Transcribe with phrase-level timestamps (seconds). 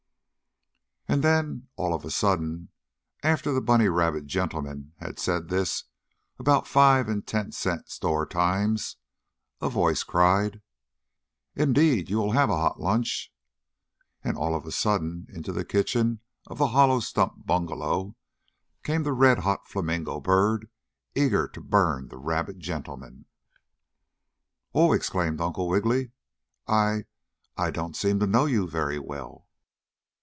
[1.07, 2.69] And then, all of a sudden,
[3.21, 5.83] after the bunny rabbit gentleman had said this
[6.39, 8.95] about five and ten cent store times
[9.59, 10.61] a voice cried:
[11.53, 13.33] "Indeed you will have a hot lunch!"
[14.23, 18.15] and all of a sudden into the kitchen of the hollow stump bungalow
[18.81, 20.69] came the red hot flamingo bird,
[21.13, 23.25] eager to burn the rabbit gentleman.
[24.73, 26.11] "Oh!" exclaimed Uncle Wiggily.
[26.69, 27.03] "I
[27.57, 29.49] I don't seem to know you very well."